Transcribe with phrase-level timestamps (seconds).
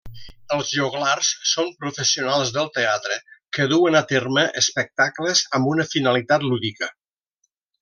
[0.53, 3.19] Els joglars són professionals del teatre
[3.59, 6.91] que duen a terme espectacles amb una finalitat lúdica.